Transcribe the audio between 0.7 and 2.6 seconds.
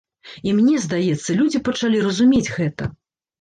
здаецца, людзі пачалі разумець